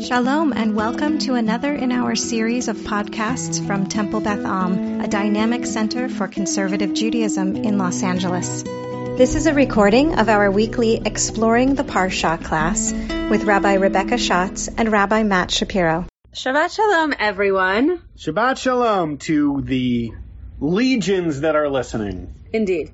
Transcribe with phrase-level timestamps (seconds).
[0.00, 5.08] Shalom and welcome to another in our series of podcasts from Temple Beth Am, a
[5.08, 8.62] dynamic center for conservative Judaism in Los Angeles.
[8.62, 14.68] This is a recording of our weekly Exploring the Parsha class with Rabbi Rebecca Schatz
[14.68, 16.06] and Rabbi Matt Shapiro.
[16.34, 17.98] Shabbat Shalom, everyone.
[18.18, 20.12] Shabbat Shalom to the
[20.60, 22.34] legions that are listening.
[22.52, 22.92] Indeed.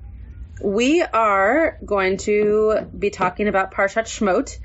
[0.62, 4.57] We are going to be talking about Parshat Shmot,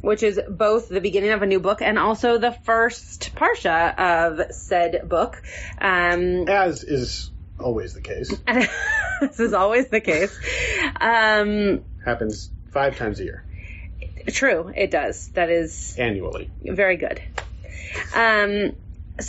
[0.00, 4.54] which is both the beginning of a new book and also the first Parsha of
[4.54, 5.42] said book.
[5.80, 8.34] Um, As is always the case.
[9.20, 10.36] this is always the case.
[11.00, 13.44] Um, Happens five times a year,
[14.28, 15.28] true, it does.
[15.34, 16.50] That is annually.
[16.62, 17.20] very good.
[18.14, 18.72] Um,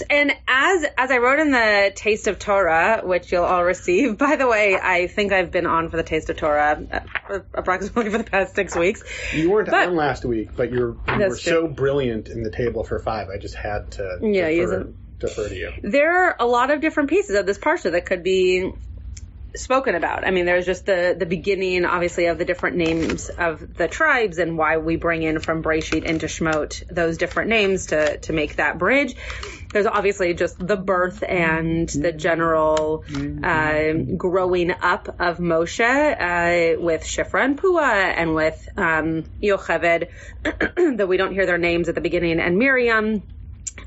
[0.09, 4.17] and as as I wrote in the Taste of Torah, which you'll all receive.
[4.19, 7.45] By the way, I think I've been on for the Taste of Torah uh, for
[7.53, 9.03] approximately for the past six weeks.
[9.33, 11.35] You weren't But- on last week, but you're, you were true.
[11.35, 13.29] so brilliant in the table for five.
[13.29, 15.71] I just had to Yeah, defer, defer to you.
[15.83, 18.71] There are a lot of different pieces of this parsha that could be
[19.55, 20.25] spoken about.
[20.25, 24.37] I mean, there's just the the beginning, obviously, of the different names of the tribes
[24.37, 28.55] and why we bring in from Braysheet into Shemot those different names to to make
[28.57, 29.15] that bridge.
[29.71, 33.03] There's obviously just the birth and the general
[33.43, 40.09] uh, growing up of Moshe uh, with Shifra and Pua and with um, Yocheved,
[40.97, 43.21] though we don't hear their names at the beginning, and Miriam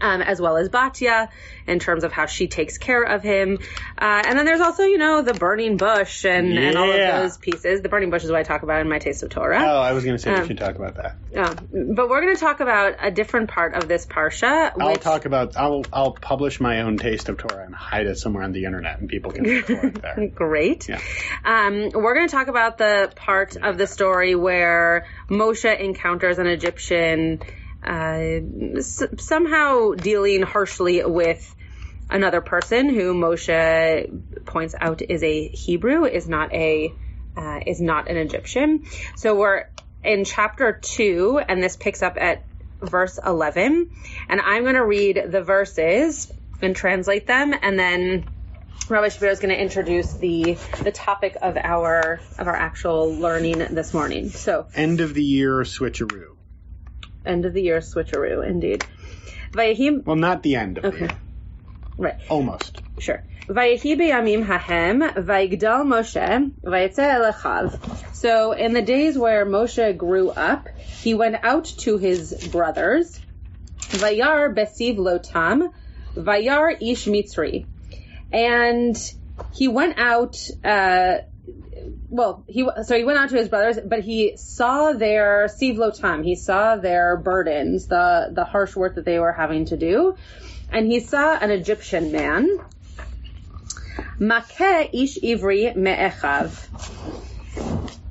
[0.01, 1.29] um, as well as Batya
[1.67, 3.59] in terms of how she takes care of him.
[3.99, 7.21] Uh, and then there's also, you know, the burning bush and, and all of Yeah.
[7.21, 7.83] those pieces.
[7.83, 9.61] The burning bush is what I talk about in my Taste of Torah.
[9.63, 11.17] Oh, I was going to say Um, we should talk about that.
[11.37, 14.73] Um, but we're going to talk about a different part of this parsha.
[14.79, 15.57] I'll which, talk about.
[15.57, 19.01] I'll I'll publish my own taste of Torah and hide it somewhere on the internet,
[19.01, 20.29] and people can look for it there.
[20.35, 20.89] Great.
[20.89, 21.01] Yeah.
[21.45, 26.47] Um, we're going to talk about the part of the story where Moshe encounters an
[26.47, 27.41] Egyptian,
[27.87, 31.55] uh, s- somehow dealing harshly with
[32.11, 36.93] another person who Moshe points out is a Hebrew, is not a
[37.37, 38.83] uh, is not an Egyptian.
[39.17, 39.65] So we're
[40.05, 42.45] in chapter two, and this picks up at
[42.81, 43.89] verse eleven,
[44.29, 46.31] and I'm going to read the verses
[46.61, 48.27] and translate them, and then
[48.89, 53.59] Rabbi Shapiro is going to introduce the the topic of our of our actual learning
[53.59, 54.29] this morning.
[54.29, 56.37] So, End of the year switcheroo.
[57.25, 58.85] End of the year switcheroo, indeed.
[59.53, 60.99] Vayihim, Well, not the end of the Okay.
[61.01, 61.19] year.
[61.99, 62.83] right, Almost.
[62.99, 63.23] sure.
[63.49, 68.15] Vayehi hahem, vayigdal Moshe, vayetze el echav.
[68.15, 73.21] So, in the days where Moshe grew up, he went out to his brothers.
[73.91, 75.69] Vayar besiv lotam,
[76.17, 77.67] vayar ish mitzri.
[78.33, 78.97] And
[79.53, 81.19] he went out, uh,
[82.13, 86.23] well, he so he went out to his brothers, but he saw their sivlotam.
[86.23, 90.15] He saw their burdens, the the harsh work that they were having to do,
[90.71, 92.59] and he saw an Egyptian man.
[94.21, 96.69] Makeh ish ivri me'echav,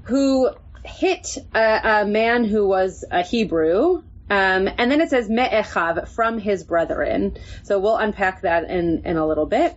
[0.06, 0.50] who
[0.84, 4.02] hit a, a man who was a Hebrew.
[4.32, 7.38] Um, and then it says me'echav from his brethren.
[7.64, 9.76] So we'll unpack that in in a little bit.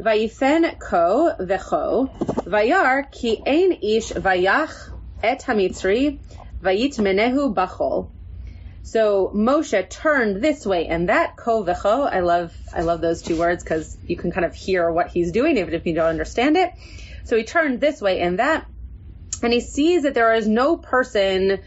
[0.00, 2.10] Vayifen ko vecho,
[2.46, 4.72] vayar ki ein ish vayach
[5.22, 6.18] et hamitzri,
[6.62, 8.08] vayit menehu bachol.
[8.82, 12.10] So Moshe turned this way and that ko vecho.
[12.10, 15.32] I love I love those two words because you can kind of hear what he's
[15.32, 16.72] doing even if you don't understand it.
[17.24, 18.66] So he turned this way and that,
[19.42, 21.60] and he sees that there is no person.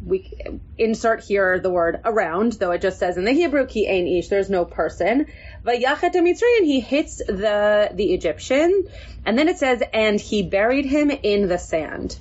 [0.00, 0.30] We
[0.78, 4.28] insert here the word around, though it just says in the Hebrew ki ein ish.
[4.28, 5.26] There's no person.
[5.64, 8.84] Vayachet Mitzri, and he hits the the Egyptian,
[9.24, 12.18] and then it says, and he buried him in the sand.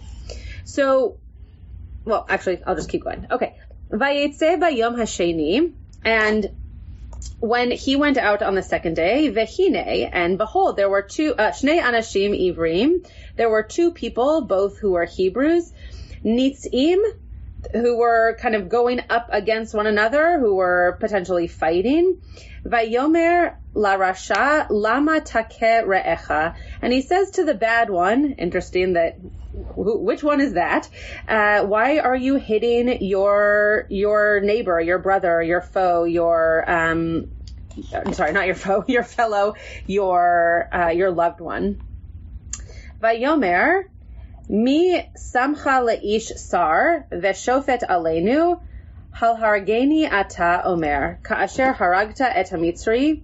[0.63, 1.17] So,
[2.05, 3.27] well, actually, I'll just keep going.
[3.31, 3.55] Okay,
[3.91, 5.73] Vayetze bayom hasheni,
[6.03, 6.49] and
[7.39, 11.51] when he went out on the second day, vehine, and behold, there were two uh,
[11.51, 13.05] shnei anashim ivrim.
[13.35, 15.71] There were two people, both who were Hebrews,
[16.23, 16.97] nitzim,
[17.71, 22.17] who were kind of going up against one another, who were potentially fighting.
[22.65, 26.55] Vayomer la rasha lama take re'echa.
[26.81, 29.17] And he says to the bad one, interesting that,
[29.53, 30.89] which one is that?
[31.27, 37.29] Uh, why are you hitting your, your neighbor, your brother, your foe, your, um,
[37.93, 41.81] I'm sorry, not your foe, your fellow, your, uh, your loved one.
[43.01, 43.83] Vayomer,
[44.47, 48.59] Mi samcha leish sar veshofet aleinu
[49.11, 53.23] hal hargeni ata omer kaasher haragta et hamitzri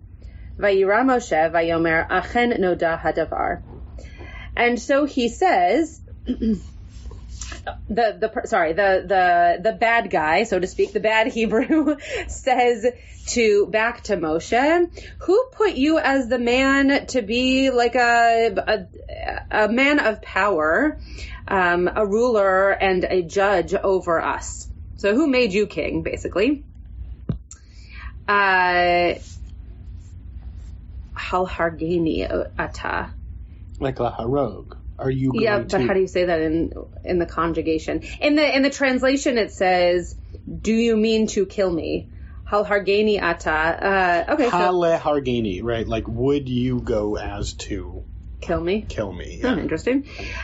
[0.59, 3.61] vayira Moshe vayomer achen noda hadavar.
[4.55, 6.01] And so he says,
[7.89, 11.97] the the sorry the the the bad guy, so to speak, the bad Hebrew
[12.27, 12.87] says
[13.27, 14.87] to back to Moshe,
[15.19, 18.87] who put you as the man to be like a
[19.51, 20.97] a, a man of power,
[21.47, 24.67] um, a ruler and a judge over us?
[24.97, 26.63] So who made you king, basically?
[28.27, 29.15] Uh,
[31.17, 33.11] halhargeni ata.
[33.79, 34.77] Like la harog.
[35.01, 35.65] Are you going Yeah, to?
[35.67, 36.71] but how do you say that in
[37.03, 38.01] in the conjugation?
[38.19, 40.15] In the in the translation, it says,
[40.69, 42.09] "Do you mean to kill me?"
[42.45, 43.51] Hal hargeni ata.
[43.91, 45.87] Uh, okay, so Hale hargeni, right?
[45.87, 48.03] Like, would you go as to
[48.41, 48.85] kill me.
[48.97, 49.39] kill me?
[49.41, 49.59] Hmm, Yeah.
[49.59, 50.03] interesting.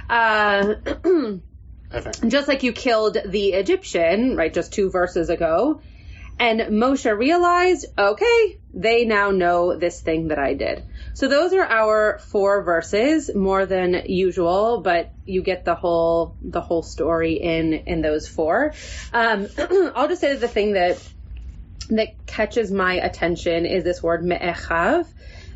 [0.09, 0.75] Uh,
[2.27, 4.54] just like you killed the Egyptian, right?
[4.54, 5.81] Just two verses ago.
[6.39, 10.83] And Moshe realized, okay, they now know this thing that I did.
[11.17, 16.61] So those are our four verses, more than usual, but you get the whole the
[16.61, 18.73] whole story in in those four.
[19.11, 19.47] Um,
[19.95, 21.03] I'll just say that the thing that
[21.89, 25.05] that catches my attention is this word me'echav.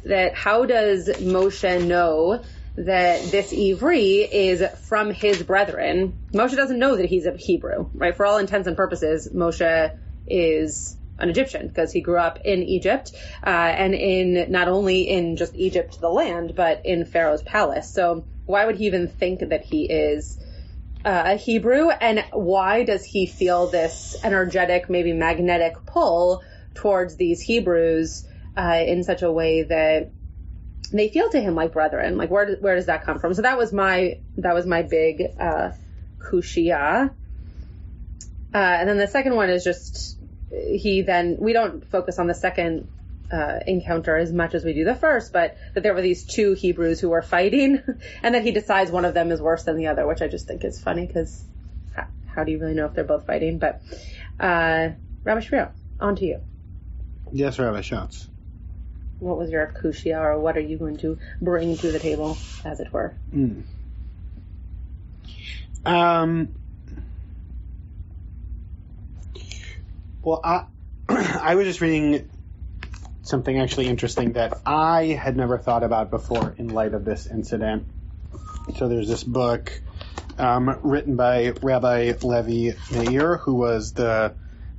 [0.05, 2.43] That how does Moshe know
[2.77, 6.17] that this Ivri is from his brethren?
[6.33, 8.17] Moshe doesn't know that he's a Hebrew, right?
[8.17, 9.91] For all intents and purposes, Moshe
[10.25, 13.11] is an Egyptian because he grew up in Egypt
[13.45, 17.89] uh, and in not only in just Egypt, the land, but in Pharaoh's palace.
[17.91, 20.39] So why would he even think that he is
[21.03, 26.43] uh, a Hebrew, and why does he feel this energetic, maybe magnetic pull
[26.75, 28.25] towards these Hebrews
[28.55, 30.11] uh, in such a way that
[30.91, 32.17] they feel to him like brethren?
[32.17, 33.33] Like where where does that come from?
[33.33, 35.71] So that was my that was my big uh,
[36.19, 37.09] kushia.
[38.53, 40.20] Uh, and then the second one is just
[40.51, 42.87] he then we don't focus on the second
[43.31, 46.53] uh, encounter as much as we do the first, but that there were these two
[46.53, 47.81] Hebrews who were fighting,
[48.23, 50.47] and that he decides one of them is worse than the other, which I just
[50.47, 51.43] think is funny because
[51.93, 53.57] how, how do you really know if they're both fighting?
[53.57, 53.81] But
[54.39, 54.89] uh,
[55.23, 56.39] Rabbi Shapiro, on to you.
[57.31, 58.27] Yes, Rabbi Schatz.
[59.19, 62.79] What was your kushia, or what are you going to bring to the table, as
[62.79, 63.13] it were?
[65.85, 66.49] Um.
[70.21, 70.65] Well, I
[71.09, 72.29] I was just reading
[73.23, 77.85] something actually interesting that I had never thought about before in light of this incident.
[78.77, 79.71] So there's this book
[80.37, 84.35] um, written by Rabbi Levi Meier, who was the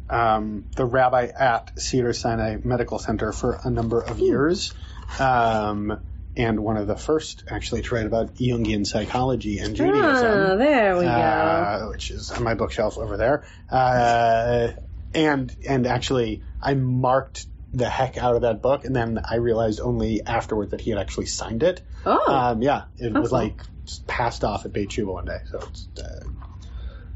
[0.09, 4.75] um, the rabbi at Cedars-Sinai Medical Center for a number of years,
[5.19, 5.99] um,
[6.37, 10.97] and one of the first actually to write about Jungian psychology and Judaism Ah, there
[10.99, 11.09] we go.
[11.11, 13.45] uh, which is on my bookshelf over there.
[13.71, 14.69] Uh,
[15.15, 19.81] and and actually, I marked the heck out of that book, and then I realized
[19.81, 21.83] only afterward that he had actually signed it.
[22.05, 23.39] oh, Um, yeah, it was cool.
[23.39, 23.63] like
[24.07, 25.39] passed off at Beit T'Shuvah one day.
[25.51, 26.29] So it's uh,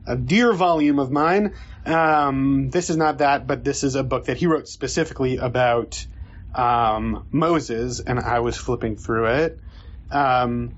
[0.06, 1.54] a dear volume of mine.
[1.84, 6.06] Um, this is not that, but this is a book that he wrote specifically about
[6.54, 9.60] um, Moses, and I was flipping through it.
[10.10, 10.75] Um,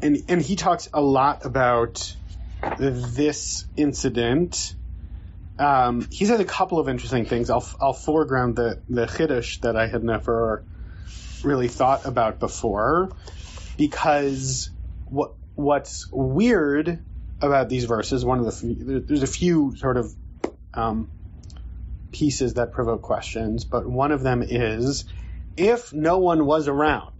[0.00, 2.14] and and he talks a lot about
[2.78, 4.74] this incident.
[5.60, 7.50] Um, he says a couple of interesting things.
[7.50, 10.64] I'll I'll foreground the the chiddush that I had never
[11.44, 13.10] really thought about before,
[13.76, 14.70] because
[15.04, 17.00] what what's weird
[17.42, 20.14] about these verses, one of the there's a few sort of
[20.72, 21.10] um,
[22.10, 25.04] pieces that provoke questions, but one of them is
[25.58, 27.12] if no one was around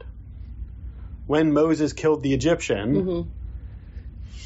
[1.26, 3.28] when Moses killed the Egyptian, Mhm.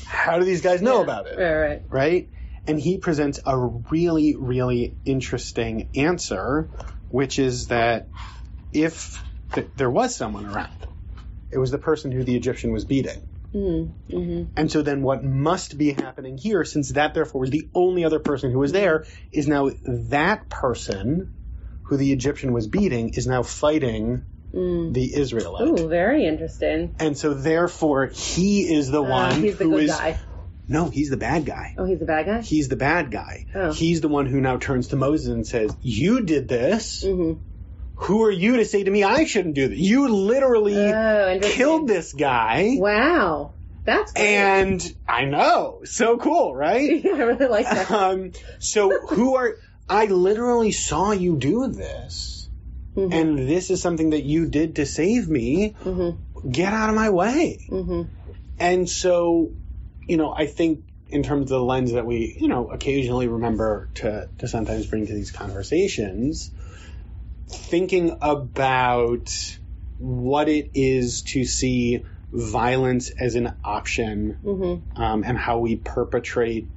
[0.04, 1.38] how do these guys know Yeah, about it?
[1.38, 1.82] Right, right.
[1.90, 2.30] right?
[2.66, 6.70] And he presents a really, really interesting answer,
[7.08, 8.08] which is that
[8.72, 10.70] if th- there was someone around,
[11.50, 13.20] it was the person who the Egyptian was beating.
[13.54, 14.16] Mm-hmm.
[14.16, 14.44] Mm-hmm.
[14.56, 18.18] And so then what must be happening here, since that therefore was the only other
[18.18, 21.30] person who was there, is now that person
[21.82, 24.94] who the Egyptian was beating is now fighting Mm.
[24.94, 25.66] the Israelite.
[25.66, 26.94] Ooh, very interesting.
[27.00, 30.16] And so therefore he is the Uh, one he's the who good is guy.
[30.68, 31.74] No, he's the bad guy.
[31.78, 32.40] Oh, he's the bad guy.
[32.40, 33.46] He's the bad guy.
[33.54, 33.72] Oh.
[33.72, 37.04] He's the one who now turns to Moses and says, "You did this.
[37.04, 37.40] Mm-hmm.
[37.96, 39.78] Who are you to say to me I shouldn't do this?
[39.78, 43.52] You literally Oh, killed this guy." Wow,
[43.84, 44.24] that's great.
[44.26, 47.04] And I know, so cool, right?
[47.06, 47.90] I really like that.
[47.90, 49.56] um, so who are?
[49.88, 52.48] I literally saw you do this,
[52.96, 53.12] Mhm.
[53.12, 55.74] and this is something that you did to save me.
[55.84, 56.48] Mm-hmm.
[56.50, 57.66] Get out of my way.
[57.70, 58.02] Mm-hmm.
[58.58, 59.50] And so,
[60.06, 63.88] you know, I think in terms of the lens that we, you know, occasionally remember
[63.94, 66.50] to, to sometimes bring to these conversations,
[67.48, 69.58] thinking about
[69.98, 75.00] what it is to see violence as an option Mm-hmm.
[75.00, 76.68] um, and how we perpetrate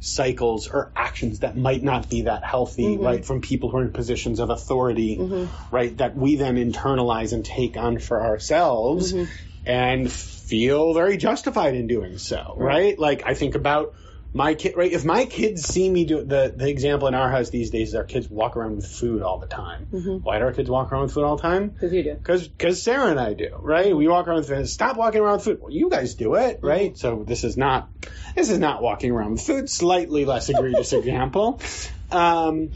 [0.00, 3.04] cycles or actions that might not be that healthy, Mm-hmm.
[3.04, 7.44] right, from people who are in positions of authority, right, that we then internalize and
[7.44, 9.32] take on for ourselves Mm-hmm.
[9.66, 10.10] and
[10.46, 12.98] feel very justified in doing so, right?
[12.98, 13.94] Like I think about
[14.36, 14.92] my kid, right?
[14.92, 17.94] If my kids see me do the the example in our house these days is
[17.94, 19.86] our kids walk around with food all the time.
[20.22, 21.68] Why do our kids walk around with food all the time?
[21.68, 22.14] Because you do.
[22.14, 23.96] Because because Sarah and I do, right?
[23.96, 24.68] We walk around with food.
[24.68, 25.58] Stop walking around with food.
[25.62, 26.98] Well, you guys do it, right?
[26.98, 27.88] So this is not
[28.34, 29.70] this is not walking around with food.
[29.70, 31.60] Slightly less egregious example,
[32.10, 32.70] um,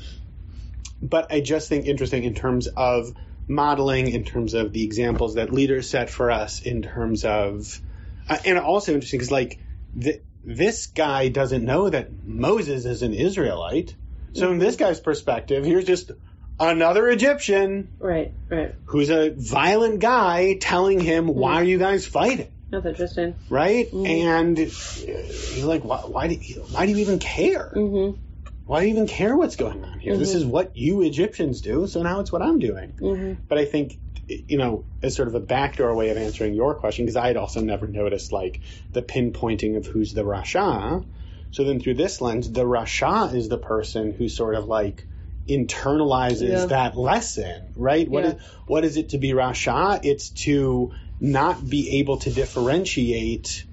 [1.02, 3.12] but I just think interesting in terms of
[3.49, 7.81] modeling, in terms of the examples that leaders set for us, in terms of,
[8.28, 9.59] uh, and also interesting because like
[10.00, 13.95] th- this guy doesn't know that Moses is an Israelite.
[14.35, 16.12] So in this guy's perspective, here's just
[16.61, 18.75] another Egyptian Right, right.
[18.85, 23.35] who's a violent guy telling him, "Why are you guys fighting?" That's interesting.
[23.49, 23.90] Right?
[23.93, 26.00] And uh, he's like, "Why?
[26.00, 27.73] Why do, you, why do you even care?
[27.75, 28.21] Mm-hmm.
[28.68, 30.18] Why even care what's going on here?
[30.18, 33.32] This is what you Egyptians do, so now it's what I'm doing." Mm-hmm.
[33.48, 33.98] But I think,
[34.28, 37.38] you know, as sort of a backdoor way of answering your question, because I had
[37.38, 38.60] also never noticed like
[38.92, 41.02] the pinpointing of who's the Rasha.
[41.50, 45.06] So then through this lens, the Rasha is the person who sort of like
[45.48, 46.66] internalizes Yeah.
[46.66, 48.06] that lesson, right?
[48.06, 48.30] What Yeah.
[48.32, 50.00] is what is it to be Rasha?
[50.02, 53.64] It's to not be able to differentiate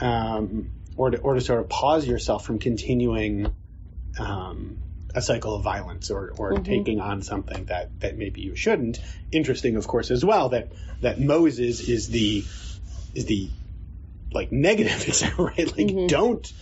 [0.00, 3.50] um, or to, or to sort of pause yourself from continuing
[4.18, 4.78] um,
[5.14, 6.62] a cycle of violence or, or mm-hmm.
[6.62, 8.98] taking on something that, that maybe you shouldn't.
[9.30, 12.44] Interesting, of course, as well that that Moses is the
[13.14, 13.50] is the
[14.32, 15.66] like negative is example, right?
[15.66, 16.06] Like mm-hmm.
[16.06, 16.52] don't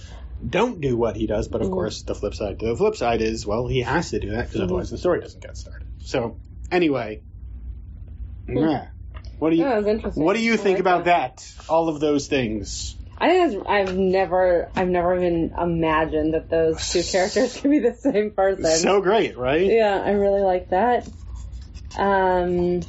[0.48, 1.48] don't do what he does.
[1.48, 1.74] But of mm-hmm.
[1.74, 4.62] course, the flip side the flip side is well, he has to do that because
[4.62, 5.86] otherwise the story doesn't get started.
[6.00, 6.36] So
[6.70, 7.22] anyway,
[8.46, 8.56] hmm.
[8.56, 8.88] yeah.
[9.38, 10.22] What do you Yeah, that's interesting.
[10.22, 11.46] what do you think about that?
[11.68, 12.96] All of those things.
[13.20, 17.92] I think I've never, I've never even imagined that those two characters could be the
[17.92, 18.64] same person.
[18.64, 19.66] So great, right?
[19.66, 21.06] yeah, I really like that.
[21.98, 22.80] Um,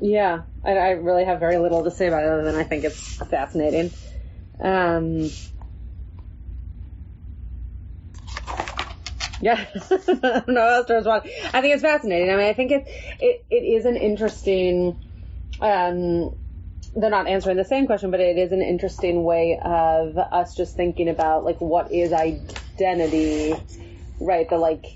[0.00, 2.84] yeah, I, I really have very little to say about it other than I think
[2.84, 3.90] it's fascinating.
[4.60, 5.30] Um,
[9.40, 11.22] yeah, I don't know how else respond.
[11.52, 12.30] I think it's fascinating.
[12.30, 12.84] I mean, I think it
[13.20, 14.96] it, it is an interesting.
[15.60, 16.34] Um,
[16.96, 20.76] they're not answering the same question, but it is an interesting way of us just
[20.76, 23.54] thinking about like what is identity,
[24.20, 24.48] right?
[24.48, 24.86] The like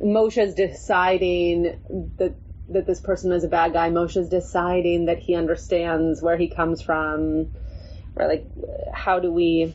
[0.00, 1.78] Moshe's deciding
[2.18, 2.34] that
[2.70, 3.88] that this person is a bad guy.
[3.90, 7.48] Moshe's deciding that he understands where he comes from,
[8.14, 8.28] right?
[8.28, 8.50] Like
[8.92, 9.74] how do we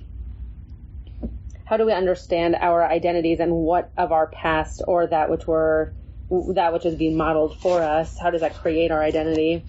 [1.66, 5.92] how do we understand our identities and what of our past or that which we're
[6.30, 8.18] that which is being modeled for us?
[8.20, 9.66] How does that create our identity?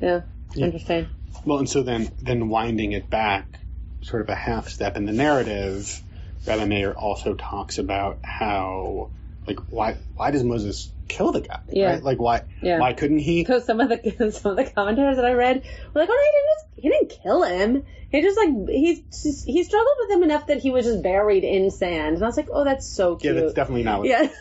[0.00, 0.22] Yeah,
[0.56, 1.08] interesting.
[1.44, 3.58] Well, and so then then winding it back,
[4.02, 6.02] sort of a half step in the narrative,
[6.46, 9.10] Rabbi Meier also talks about how
[9.46, 11.58] like why why does Moses kill the guy?
[11.68, 11.94] Yeah.
[11.94, 12.02] Right?
[12.02, 12.78] Like why Yeah.
[12.78, 13.42] why couldn't he?
[13.42, 16.30] Because some of the some of the commentaries that I read were like, "Oh, he
[16.30, 17.82] didn't just, he didn't kill him.
[18.10, 21.70] He just like he's he struggled with him enough that he was just buried in
[21.70, 23.24] sand." And I was like, "Oh, that's so cute.
[23.24, 24.08] Yeah, cute." that's definitely not what.
[24.08, 24.28] yeah.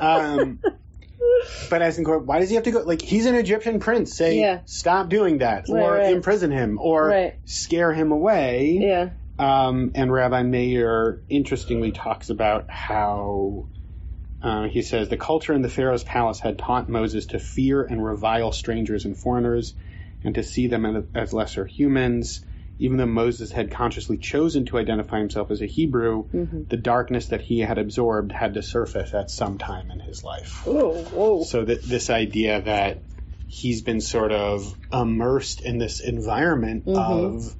[0.00, 0.60] Um,
[1.68, 2.80] but as in court, why does he have to go?
[2.80, 4.16] Like he's an Egyptian prince.
[4.16, 4.60] Say Yeah.
[4.64, 6.12] stop doing that, Right, or right.
[6.12, 7.38] imprison him, or Right.
[7.44, 8.78] scare him away.
[8.80, 9.10] yeah.
[9.38, 13.66] Um, and Rabbi Meier interestingly talks about how
[14.42, 18.04] uh, he says the culture in the Pharaoh's palace had taught Moses to fear and
[18.04, 19.74] revile strangers and foreigners
[20.24, 22.44] and to see them as lesser humans.
[22.80, 26.62] Even though Moses had consciously chosen to identify himself as a Hebrew, mm-hmm.
[26.68, 30.66] the darkness that he had absorbed had to surface at some time in his life.
[30.66, 31.44] Whoa, whoa.
[31.44, 33.02] So that this idea that
[33.46, 36.98] he's been sort of immersed in this environment mm-hmm.
[36.98, 37.54] of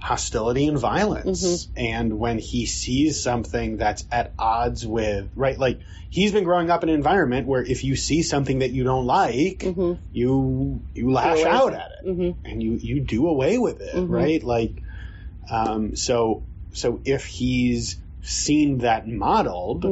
[0.00, 1.44] hostility and violence.
[1.44, 1.72] Mm-hmm.
[1.76, 6.82] And when he sees something that's at odds with, right, like he's been growing up
[6.82, 10.00] in an environment where if you see something that you don't like, mm-hmm.
[10.12, 12.46] you you lash out at it mm-hmm.
[12.46, 14.42] and you you do away with it, right?
[14.42, 14.82] Like
[15.50, 19.84] um so so if he's seen that modeled,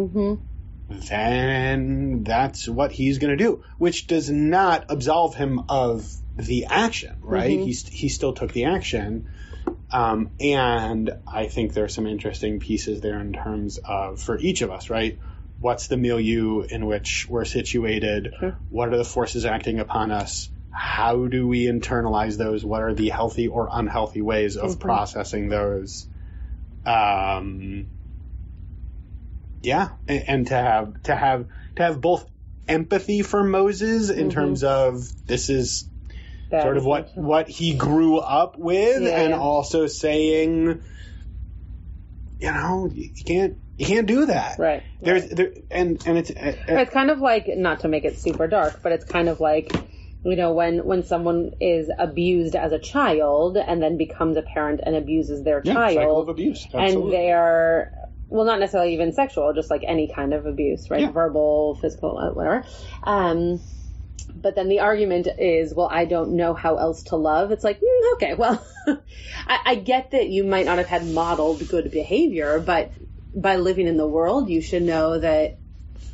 [0.89, 7.17] then that's what he's going to do, which does not absolve him of the action,
[7.23, 7.51] right?
[7.51, 7.65] Mm-hmm.
[7.65, 9.29] He's, he still took the action.
[9.90, 14.62] Um, and I think there are some interesting pieces there in terms of, for each
[14.62, 15.19] of us, right?
[15.59, 18.35] What's the milieu in which we're situated?
[18.69, 20.50] What are the forces acting upon us?
[20.71, 22.64] How do we internalize those?
[22.64, 26.07] What are the healthy or unhealthy ways of processing those?
[26.85, 27.88] Um,
[29.62, 32.28] yeah, and, and to have to have to have both
[32.69, 35.88] empathy for Moses in terms of this is
[36.50, 37.25] Bad sort of what assumption.
[37.26, 39.38] what he grew up with, Yeah, and yeah.
[39.38, 40.81] also saying,
[42.38, 44.59] you know, you can't you can't do that.
[44.59, 44.83] Right.
[45.00, 48.19] There's there and and it's uh, uh, It's kind of like not to make it
[48.19, 49.73] super dark, but it's kind of like
[50.23, 54.81] you know when when someone is abused as a child and then becomes a parent
[54.85, 56.67] and abuses their yeah, cycle of child abuse.
[56.75, 57.93] and they're
[58.29, 61.12] well not necessarily even sexual just like any kind of abuse right Yeah.
[61.12, 62.65] verbal physical whatever
[63.05, 63.61] um
[64.35, 67.50] but then the argument is well i don't know how else to love.
[67.50, 68.64] It's like mm, okay well
[69.46, 72.92] I, I get that you might not have had modeled good behavior but
[73.35, 75.58] by living in the world you should know that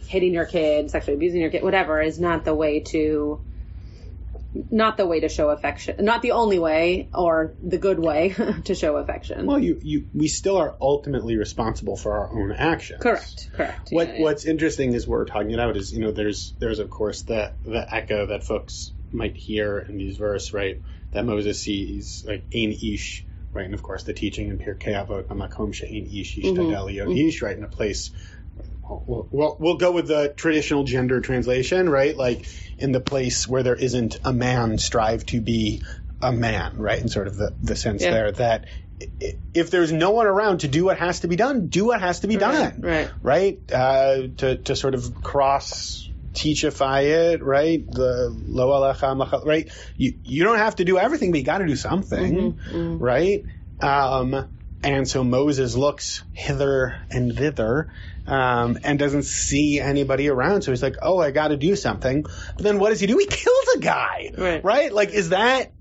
[0.07, 3.41] hitting your kid sexually abusing your kid whatever is not the way to
[4.71, 8.75] not the way to show affection not the only way or the good way to
[8.75, 13.01] show affection well, you you we still are ultimately responsible for our own actions.
[13.03, 13.51] Correct.
[13.55, 13.89] Correct.
[13.91, 14.23] What Yeah, yeah.
[14.23, 17.53] What's interesting is what we're talking about is you know there's there's of course the
[17.65, 20.81] the echo that folks might hear in these verse right
[21.13, 25.25] that Moses sees like ein ish right and of course the teaching in Pirkei Avot
[25.25, 27.11] Makom she'ein ish ish Mm-hmm.
[27.13, 28.11] ish right in a place
[28.89, 32.47] we'll, we'll, go with the traditional gender translation right like
[32.79, 35.83] in the place where there isn't a man strive to be
[36.21, 38.11] a man right in sort of the the sense Yeah.
[38.11, 38.67] there that
[39.53, 42.21] if there's no one around to do what has to be done do what has
[42.21, 43.11] to be done Right.
[43.23, 43.61] right?
[43.73, 47.85] Uh, to to sort of cross teachify it, right?
[47.91, 49.71] The lo alecha machal, right?
[49.97, 53.45] You you don't have to do everything, but you got to do something, Mm-hmm, right?
[53.81, 54.49] Um,
[54.83, 57.89] and so Moses looks hither and thither.
[58.25, 62.23] Um, and doesn't see anybody around, so he's like, "Oh, I got to do something."
[62.23, 63.19] But then, what does he do?
[63.19, 64.93] He kills a guy, Right.
[64.93, 65.73] Like, is that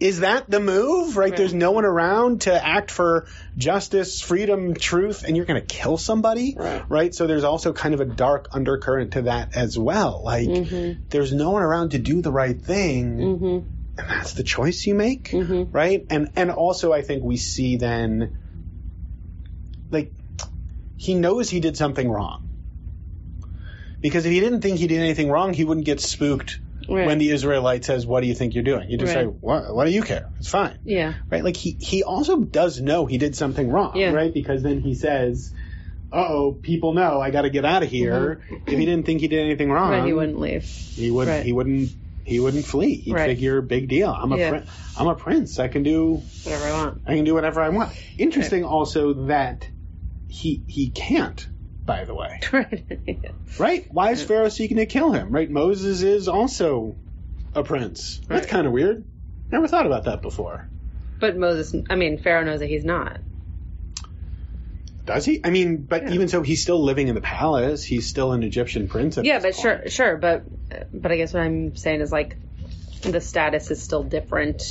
[0.00, 1.18] is that the move?
[1.18, 1.30] Right?
[1.30, 1.36] Right.
[1.36, 3.26] There's no one around to act for
[3.58, 6.56] justice, freedom, truth, and you're going to kill somebody,
[6.88, 7.14] Right.
[7.14, 10.22] So there's also kind of a dark undercurrent to that as well.
[10.24, 11.02] Like, Mm-hmm.
[11.10, 13.44] there's no one around to do the right thing, Mm-hmm.
[13.98, 15.68] and that's the choice you make, Mhm.
[15.72, 16.06] right?
[16.08, 18.38] And and also, I think we see then,
[19.92, 20.12] like,
[20.96, 22.40] he knows he did something wrong.
[24.00, 27.06] Because if he didn't think he did anything wrong, he wouldn't get spooked Right.
[27.06, 29.26] when the Israelite says, "What do you think you're doing?" You just Right.
[29.26, 29.72] say, "What?
[29.72, 30.26] What do you care?
[30.40, 31.14] It's fine." Yeah.
[31.30, 31.44] right?
[31.44, 34.10] Like he he also does know he did something wrong, Yeah.
[34.10, 34.34] right?
[34.34, 35.52] Because then he says,
[36.12, 39.20] "Uh oh, people know I got to get out of here." If he didn't think
[39.20, 40.06] he did anything wrong, Right.
[40.06, 40.64] He wouldn't leave.
[40.64, 41.28] He would.
[41.28, 41.44] Right.
[41.44, 41.90] He wouldn't.
[42.24, 42.96] He wouldn't flee.
[42.96, 43.26] He'd Right.
[43.28, 44.10] figure, big deal.
[44.10, 44.50] I'm a Yeah.
[44.50, 44.64] prin-
[44.96, 45.58] I'm a prince.
[45.60, 47.00] I can do Whatever I want.
[47.06, 47.90] I can do whatever I want.
[48.18, 49.68] Interesting also that
[50.32, 51.46] he he can't.
[51.84, 52.40] By the way,
[53.58, 53.86] Right.
[53.90, 55.30] Why is Pharaoh seeking to kill him?
[55.30, 55.50] Right?
[55.50, 56.96] Moses is also
[57.54, 58.20] a prince.
[58.28, 58.48] That's Right.
[58.48, 59.04] kind of weird.
[59.50, 60.68] Never thought about that before.
[61.18, 63.20] but Moses, I mean, Pharaoh knows that he's not.
[65.06, 65.40] Does he?
[65.44, 66.12] I mean, but Yeah.
[66.12, 67.82] even so, he's still living in the palace.
[67.82, 69.18] He's still an Egyptian prince.
[69.18, 69.56] At Yeah, but point.
[69.56, 70.44] sure, sure, but
[70.92, 72.36] but I guess what I'm saying is like
[73.02, 74.62] the status is still different.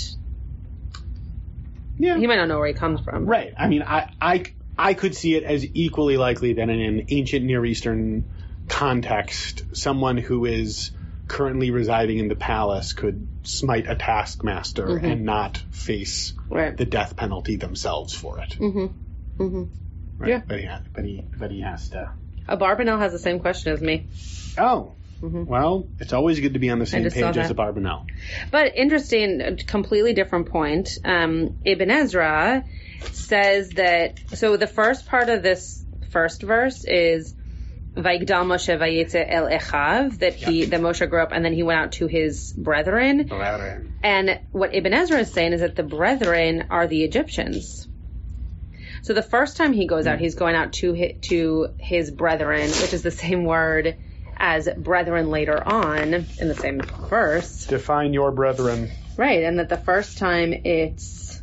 [1.98, 2.18] Yeah.
[2.18, 3.26] He might not know where he comes from.
[3.26, 3.54] Right.
[3.60, 4.46] I mean, I, I,
[4.78, 8.26] I could see it as equally likely that in an ancient Near Eastern
[8.68, 10.92] context, someone who is
[11.28, 15.06] currently residing in the palace could smite a taskmaster Mm-hmm.
[15.06, 16.76] and not face Right.
[16.76, 18.58] the death penalty themselves for it.
[18.60, 19.44] Mm-hmm.
[19.44, 19.64] Mm-hmm.
[20.18, 20.30] Right?
[20.30, 20.42] Yeah.
[20.48, 22.10] But he, but he, but he has to.
[22.50, 24.08] Abarbanel has the same question as me.
[24.58, 24.94] Oh.
[25.22, 27.20] Well, it's always good to be on the same Mm-hmm.
[27.20, 28.06] page as Abarbanel.
[28.50, 30.98] But interesting, completely different point.
[31.06, 32.64] Um, Ibn Ezra
[33.12, 37.36] says that, so the first part of this first verse is,
[37.96, 41.80] Vaigdal Moshe Vayetze El Echav, that he, that Moshe grew up and then he went
[41.80, 43.28] out to his brethren.
[44.02, 47.88] And what Ibn Ezra is saying is that the brethren are the Egyptians.
[49.04, 52.70] So the first time he goes out, he's going out to his, to his brethren,
[52.70, 53.98] which is the same word
[54.42, 57.68] as brethren later on in the same verse.
[57.68, 58.90] Define your brethren.
[59.16, 61.42] Right, and that the first time it's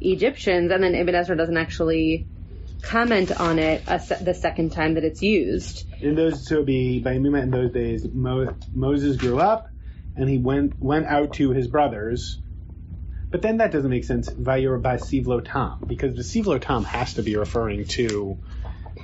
[0.00, 2.26] Egyptians, and then Ibn Ezra doesn't actually
[2.82, 5.84] comment on it a se- the second time that it's used.
[6.00, 9.68] In those, so be by Mima in those days, Mo, Moses grew up,
[10.16, 12.40] and he went went out to his brothers.
[13.30, 14.30] But then that doesn't make sense.
[14.30, 18.38] Vayur Basivlo Tam, because the Sivlo Tam has to be referring to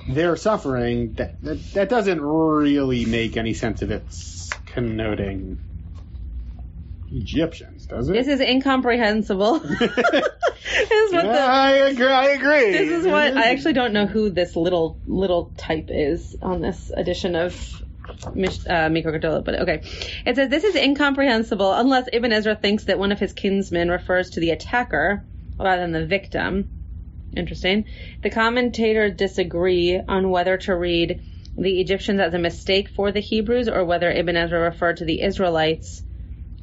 [0.09, 1.15] their suffering.
[1.15, 5.59] That, that that doesn't really make any sense if it's connoting
[7.13, 8.13] Egyptians, does it?
[8.13, 9.59] This is incomprehensible.
[9.81, 12.07] this is what Yeah, the I agree.
[12.07, 12.73] I agree.
[12.73, 16.91] this is what I actually don't know who this little little type is on this
[16.97, 17.83] edition of
[18.25, 19.83] uh, Gadol, but okay.
[20.27, 24.31] It says this is incomprehensible unless Ibn Ezra thinks that one of his kinsmen refers
[24.31, 25.25] to the attacker
[25.59, 26.69] rather than the victim.
[27.37, 27.85] Interesting.
[28.23, 31.23] The commentators disagree on whether to read
[31.57, 35.23] the Egyptians as a mistake for the Hebrews or whether Ibn Ezra referred to the
[35.23, 36.03] Israelites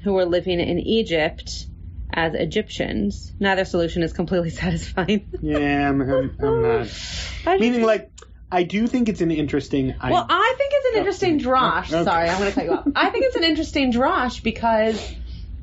[0.04, 1.68] who were living in Egypt
[2.12, 3.34] as Egyptians.
[3.40, 5.28] Neither solution is completely satisfying.
[5.42, 7.02] Yeah, I'm, I'm, I'm not.
[7.46, 8.12] I- Meaning, like,
[8.52, 9.96] I do think it's an interesting.
[10.00, 11.94] I, Well, I think it's an oh, interesting drosh.
[11.94, 12.04] Okay.
[12.04, 12.88] Sorry, I'm going to cut you off.
[12.96, 15.14] I think it's an interesting drosh because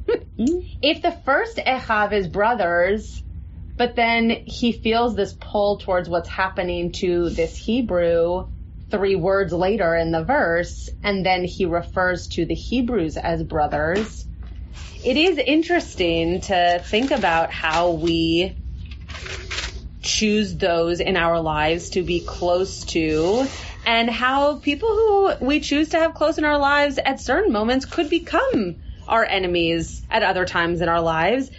[0.39, 0.59] hmm?
[0.83, 3.24] if the first Echav is brothers,
[3.77, 8.47] but then he feels this pull towards what's happening to this Hebrew
[8.91, 14.27] three words later in the verse, and then he refers to the Hebrews as brothers.
[15.05, 18.57] It is interesting to think about how we
[20.03, 23.47] choose those in our lives to be close to
[23.87, 27.87] and how people who we choose to have close in our lives at certain moments
[27.87, 28.77] could become
[29.09, 31.51] our enemies at other times in our lives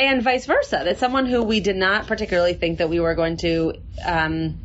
[0.00, 0.80] and vice versa.
[0.84, 4.58] That someone who we did not particularly think that we were going to um,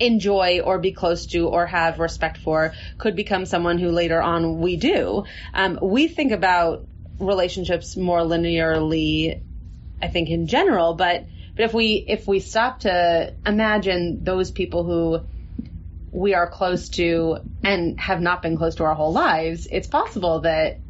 [0.00, 4.60] enjoy or be close to or have respect for could become someone who later on
[4.60, 5.24] we do.
[5.52, 6.86] Um, we think about
[7.20, 9.40] relationships more linearly
[10.02, 14.84] I think in general, but but if we if we stop to imagine those people
[14.84, 15.22] who
[16.12, 20.40] we are close to and have not been close to our whole lives, it's possible
[20.40, 20.80] that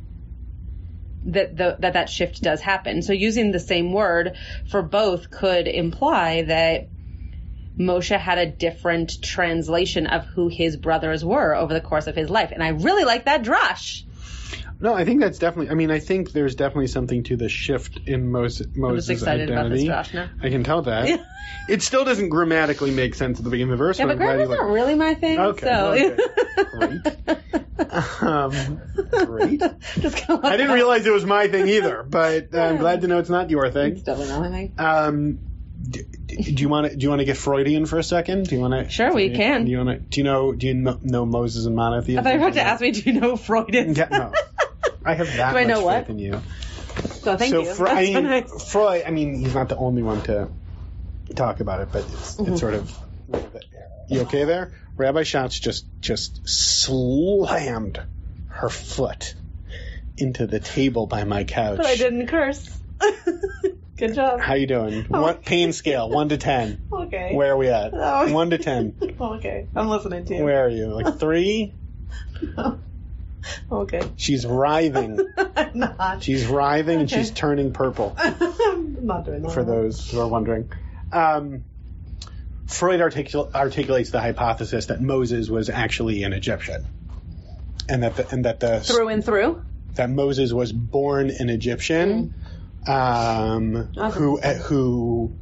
[1.27, 3.03] that the, that that shift does happen.
[3.03, 4.37] So using the same word
[4.71, 6.89] for both could imply that
[7.79, 12.31] Moshe had a different translation of who his brothers were over the course of his
[12.31, 14.05] life, and I really like that drush.
[14.81, 15.71] no, I think that's definitely.
[15.71, 18.69] I mean, I think there's definitely something to the shift in Moses.
[18.75, 20.33] I'm Moses' just excited about this identity.
[20.41, 21.09] I can tell that.
[21.09, 21.17] Yeah.
[21.69, 23.99] It still doesn't grammatically make sense at the beginning of the verse.
[23.99, 25.39] Yeah, but but grammar's like- not really my thing.
[25.39, 27.61] Okay, so.
[28.21, 28.81] Um,
[29.27, 29.61] great.
[30.01, 33.19] Just kinda I didn't realize it was my thing either, but I'm glad to know
[33.19, 33.95] it's not your It's thing.
[33.97, 34.73] definitely not my thing.
[34.79, 35.39] Um,
[35.81, 38.49] d- d- do you want to do you want to get Freudian for a second?
[38.49, 38.89] Do you want to?
[38.91, 39.65] Sure, we can.
[39.65, 39.97] Do you want to?
[40.11, 40.53] Do you know?
[40.53, 42.21] Do you know, know Moses and monotheism?
[42.21, 43.95] I thought you were about to ask me, do you know Freudian?
[43.95, 44.33] Yeah, no.
[45.05, 46.09] I have that Do I know what?
[46.09, 46.41] in you.
[47.23, 47.75] So thank so you.
[47.75, 48.71] Fre- I so mean, nice.
[48.73, 49.03] Freud.
[49.07, 50.49] I mean, he's not the only one to
[51.35, 52.53] talk about it, but it's, Mm-hmm.
[52.53, 52.99] it's sort of.
[54.09, 54.73] You okay there?
[54.97, 58.01] Rabbi Schatz just just slammed
[58.49, 59.35] her foot
[60.17, 61.79] into the table by my couch.
[61.79, 62.79] But I didn't curse.
[63.97, 64.41] Good job.
[64.41, 65.05] How you doing?
[65.05, 66.09] What pain scale?
[66.11, 66.81] One to ten.
[67.05, 67.35] Okay.
[67.35, 67.93] Where are we at?
[67.95, 68.33] Oh.
[68.33, 68.97] One to ten.
[69.21, 69.69] Okay.
[69.77, 70.43] I'm listening to you.
[70.45, 70.87] Where are you?
[70.89, 71.73] Like three?
[73.71, 74.01] Okay.
[74.17, 75.21] She's writhing.
[75.57, 76.23] I'm not.
[76.23, 78.15] She's writhing and she's turning purple.
[78.19, 79.53] I'm not doing that.
[79.53, 80.71] for those who are wondering.
[81.13, 81.65] Um,
[82.67, 86.85] Freud articul- articulates the hypothesis that Moses was actually an Egyptian,
[87.89, 89.63] and that the, and that the Through and through.
[89.95, 92.35] that Moses was born an Egyptian,
[92.87, 92.91] mm-hmm.
[92.91, 94.23] um, Awesome.
[94.23, 95.37] who uh, who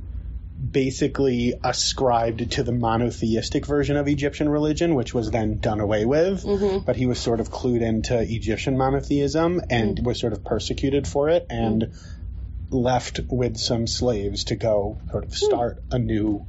[0.71, 6.45] basically ascribed to the monotheistic version of Egyptian religion, which was then done away with.
[6.45, 6.85] Mm-hmm.
[6.85, 10.05] But he was sort of clued into Egyptian monotheism and mm.
[10.05, 11.95] was sort of persecuted for it and mm.
[12.71, 15.35] left with some slaves to go sort of mm.
[15.35, 16.47] start a new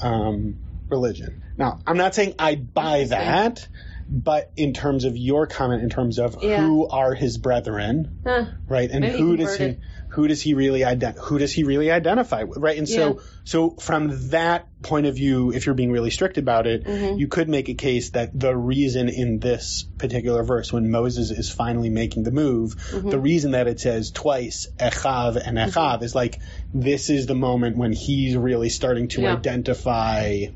[0.00, 1.38] um, religion.
[1.56, 3.68] Now, I'm not saying I buy that,
[4.10, 6.60] but in terms of your comment, in terms of Yeah.
[6.62, 8.46] who are his brethren, Huh.
[8.68, 9.76] right, and Maybe who does he
[10.12, 12.78] who does he really ident- who does he really identify with, right?
[12.78, 13.20] And so Yeah.
[13.44, 17.18] so from that point of view, if you're being really strict about it, Mm-hmm.
[17.18, 21.50] you could make a case that the reason in this particular verse, when Moses is
[21.50, 23.10] finally making the move, Mm-hmm.
[23.10, 26.40] the reason that it says twice echav and echav is like
[26.72, 29.34] this is the moment when he's really starting to Yeah.
[29.36, 30.46] identify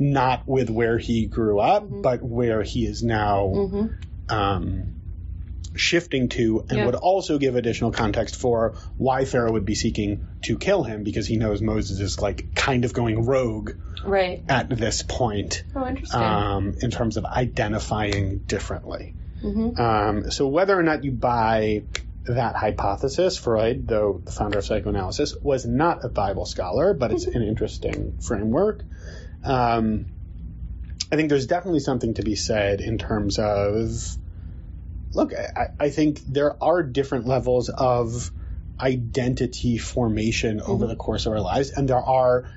[0.00, 2.00] not with where he grew up, Mm-hmm.
[2.02, 3.52] but where he is now
[4.30, 4.94] um,
[5.76, 6.86] shifting to, and Yeah.
[6.86, 11.26] would also give additional context for why Pharaoh would be seeking to kill him because
[11.26, 13.72] he knows Moses is like kind of going rogue
[14.04, 14.42] Right.
[14.48, 16.20] at this point Oh, interesting.
[16.20, 19.14] um, in terms of identifying differently.
[19.44, 19.80] Mm-hmm.
[19.80, 21.84] Um, so whether or not you buy
[22.26, 27.26] that hypothesis, Freud, though the founder of psychoanalysis, was not a Bible scholar, but it's
[27.26, 28.84] an interesting framework.
[29.42, 30.06] Um,
[31.10, 34.16] I think there's definitely something to be said in terms of
[35.12, 38.30] look, I, I think there are different levels of
[38.80, 42.48] identity formation over the course of our lives, and there are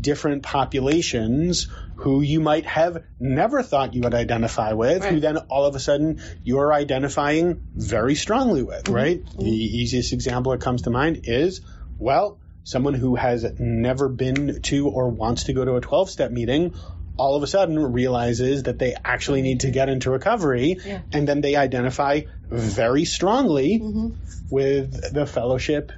[0.00, 5.66] different populations who you might have never thought you would identify with, who then all
[5.66, 8.94] of a sudden you're identifying very strongly with, mm-hmm.
[8.94, 9.26] right?
[9.38, 11.60] The easiest example that comes to mind is,
[11.98, 16.30] well, someone who has never been to or wants to go to a 12 step
[16.30, 16.74] meeting
[17.16, 21.02] all of a sudden realizes that they actually need to get into recovery Yeah.
[21.12, 24.08] and then they identify very strongly mm-hmm.
[24.48, 25.92] with the fellowship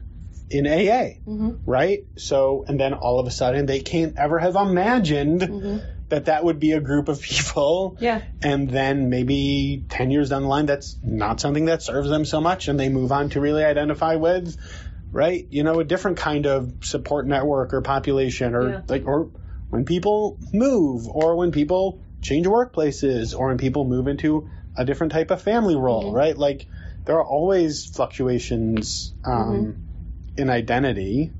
[0.52, 2.00] in AA, right?
[2.16, 6.58] So, and then all of a sudden they can't ever have imagined that that would
[6.60, 7.96] be a group of people.
[7.98, 8.20] Yeah.
[8.42, 12.40] And then maybe 10 years down the line, that's not something that serves them so
[12.40, 14.56] much, and they move on to really identify with,
[15.10, 15.46] right?
[15.50, 18.80] You know, a different kind of support network or population, or Yeah.
[18.88, 19.30] like, or
[19.70, 25.12] when people move, or when people change workplaces, or when people move into a different
[25.12, 26.16] type of family role, Mm-hmm.
[26.16, 26.36] right?
[26.36, 26.66] Like,
[27.04, 29.70] there are always fluctuations um, Mm-hmm.
[30.36, 31.32] In identity.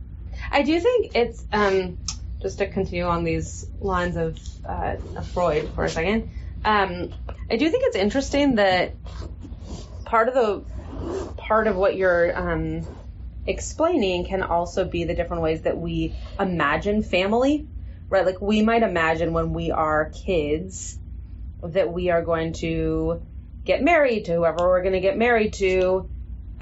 [0.50, 1.98] I do think it's um,
[2.40, 6.30] just to continue on these lines of, uh, of Freud for a second.
[6.64, 7.12] Um,
[7.50, 8.94] I do think it's interesting that
[10.04, 10.64] part of the
[11.36, 12.86] part of what you're um,
[13.46, 17.66] explaining can also be the different ways that we imagine family,
[18.08, 18.24] right?
[18.24, 20.98] Like we might imagine when we are kids
[21.62, 23.22] that we are going to
[23.64, 26.08] get married to whoever we're going to get married to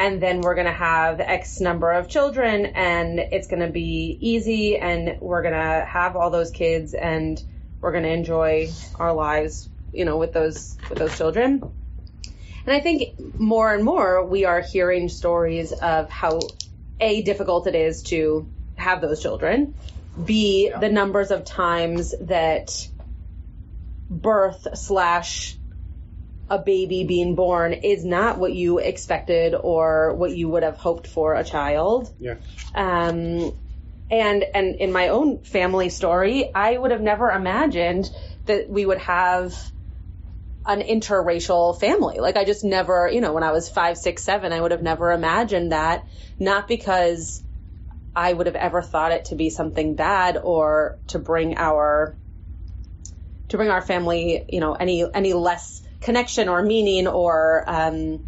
[0.00, 4.16] and then we're going to have X number of children and it's going to be
[4.18, 7.40] easy and we're going to have all those kids and
[7.82, 11.62] we're going to enjoy our lives, you know, with those with those children.
[12.64, 16.40] And I think more and more we are hearing stories of how
[16.98, 19.74] a difficult it is to have those children,
[20.24, 22.88] b the numbers of times that
[24.08, 25.58] birth slash
[26.50, 31.06] a baby being born is not what you expected or what you would have hoped
[31.06, 32.12] for a child.
[32.18, 32.34] Yeah.
[32.74, 33.52] Um,
[34.10, 38.10] and and in my own family story, I would have never imagined
[38.46, 39.56] that we would have
[40.66, 42.18] an interracial family.
[42.18, 44.82] Like I just never, you know, when I was five, six, seven, I would have
[44.82, 46.04] never imagined that.
[46.40, 47.44] Not because
[48.14, 52.16] I would have ever thought it to be something bad or to bring our
[53.50, 58.20] to bring our family, you know, any any less connection or meaning or um,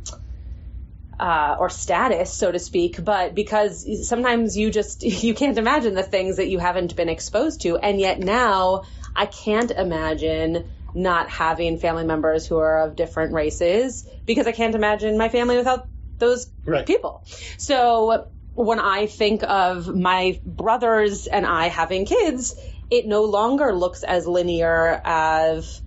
[1.19, 6.03] uh, or status, so to speak, but because sometimes you just you can't imagine the
[6.03, 8.83] things that you haven't been exposed to, and yet now
[9.15, 14.75] I can't imagine not having family members who are of different races because I can't
[14.75, 16.87] imagine my family without those Right.
[16.87, 17.23] people.
[17.57, 22.55] So when I think of my brothers and I having kids,
[22.91, 25.82] it no longer looks as linear as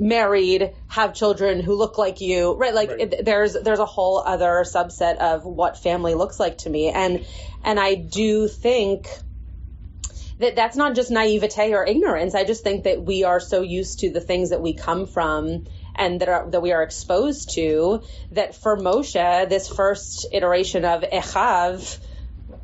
[0.00, 2.74] married, have children who look like you, right?
[2.74, 3.00] Like Right.
[3.12, 7.24] It, there's there's a whole other subset of what family looks like to me, and
[7.62, 9.06] and I do think
[10.38, 12.34] that that's not just naivete or ignorance.
[12.34, 15.66] I just think that we are so used to the things that we come from
[15.94, 21.02] and that are that we are exposed to that for Moshe, this first iteration of
[21.02, 21.98] Echav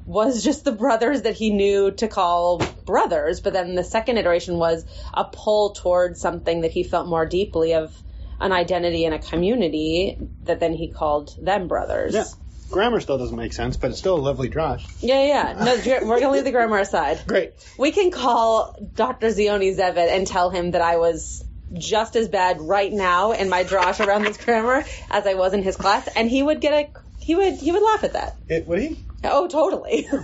[0.07, 4.57] was just the brothers that he knew to call brothers, but then the second iteration
[4.57, 7.95] was a pull towards something that he felt more deeply of
[8.40, 12.14] an identity and a community that then he called them brothers.
[12.14, 12.25] Yeah.
[12.71, 14.85] Grammar still doesn't make sense, but it's still a lovely drash.
[15.01, 15.64] Yeah, yeah.
[15.64, 17.21] No, we're gonna leave the grammar aside.
[17.27, 17.53] Great.
[17.79, 19.29] We can call Dr.
[19.29, 23.64] Ziony Zevit and tell him that I was just as bad right now in my
[23.64, 26.99] drosh around this grammar as I was in his class, and he would get a
[27.21, 28.37] he would he would laugh at that.
[28.49, 28.99] It, would he?
[29.30, 30.08] Oh, totally.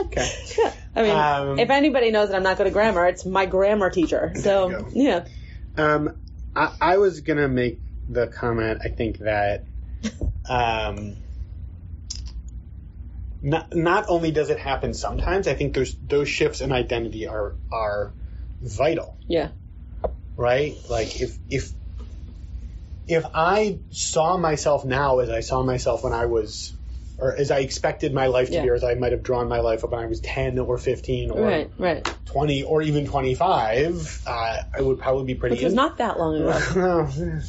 [0.00, 0.30] Okay.
[0.58, 0.72] Yeah.
[0.94, 3.90] I mean, Um, if anybody knows that I'm not good at grammar, it's my grammar
[3.90, 4.32] teacher.
[4.36, 5.24] So yeah,
[5.76, 6.16] Um,
[6.54, 8.80] I, I was gonna make the comment.
[8.84, 9.66] I think that
[10.48, 11.16] um,
[13.42, 17.56] not not only does it happen sometimes, I think those those shifts in identity are
[17.72, 18.12] are
[18.60, 19.50] vital, yeah,
[20.36, 20.76] right?
[20.88, 21.72] Like if if
[23.06, 26.74] if I saw myself now as I saw myself when I was.
[27.20, 28.62] Or as I expected my life to Yeah.
[28.62, 30.78] be, or as I might have drawn my life up when I was 10 or
[30.78, 32.04] 15 or right, right.
[32.26, 36.16] 20 or even 25, uh, I would probably be pretty Which was in- not that
[36.16, 37.08] long ago.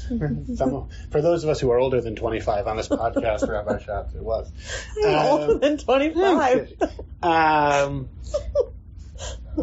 [0.55, 4.15] some, for those of us who are older than 25 on this podcast, Rabbi Shops,
[4.15, 4.51] it was.
[5.05, 6.73] Older Um, than 25.
[7.21, 8.09] um,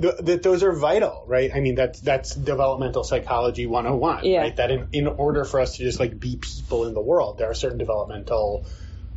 [0.00, 1.50] th- that those are vital, right?
[1.54, 4.40] I mean, that's that's developmental psychology 101, Yeah.
[4.42, 4.56] right?
[4.56, 7.50] That in, in order for us to just like be people in the world, there
[7.50, 8.64] are certain developmental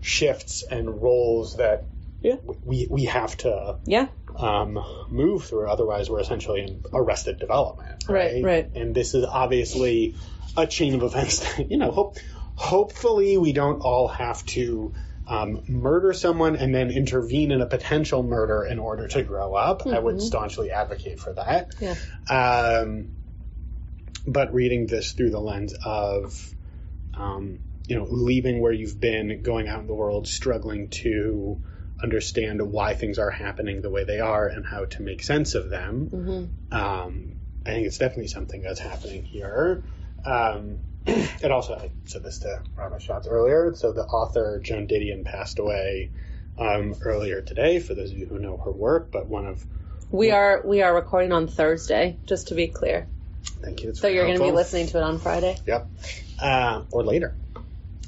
[0.01, 1.85] shifts and roles that
[2.21, 2.37] Yeah.
[2.63, 5.69] we we have to yeah, um, move through.
[5.69, 8.03] Otherwise, we're essentially in arrested development.
[8.07, 8.43] Right, Right.
[8.43, 8.71] right.
[8.75, 10.15] And this is obviously
[10.57, 11.39] a chain of events.
[11.57, 12.17] That, you know, hope,
[12.55, 14.93] hopefully we don't all have to
[15.27, 19.85] um, murder someone and then intervene in a potential murder in order to grow up.
[19.85, 21.71] I would staunchly advocate for that.
[21.79, 21.95] yeah,
[22.27, 23.09] Um,
[24.25, 26.53] but reading this through the lens of,
[27.15, 31.59] um, you know, leaving where you've been, going out in the world, struggling to
[32.01, 35.71] understand why things are happening the way they are and how to make sense of
[35.71, 36.07] them.
[36.07, 37.33] hmm Um,
[37.65, 39.83] I think it's definitely something that's happening here.
[40.23, 43.73] Um, it also, I said this to Rabbi Schatz earlier.
[43.73, 46.11] So the author Joan Didion passed away
[46.59, 47.79] um, earlier today.
[47.79, 49.65] For those of you who know her work, but one of
[50.11, 53.07] We are we are recording on Thursday, just to be clear.
[53.63, 53.87] Thank you.
[53.87, 55.57] That's So you're going to be listening to it on Friday.
[55.65, 55.91] Yep.
[56.39, 57.35] Uh, or later.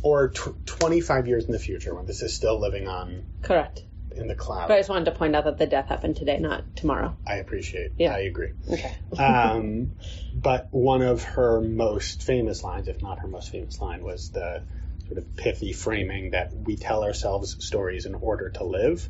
[0.02, 3.84] Or tw 25 years in the future when this is still living on Correct.
[4.16, 4.68] in the cloud.
[4.68, 7.16] But I just wanted to point out that the death happened today, not tomorrow.
[7.26, 7.94] I appreciate.
[7.98, 8.14] Yeah.
[8.14, 8.50] I agree.
[8.70, 8.96] Okay.
[9.18, 9.92] Um,
[10.34, 14.64] but one of her most famous lines, if not her most famous line, was the
[15.08, 19.10] sort of pithy framing that we tell ourselves stories in order to live.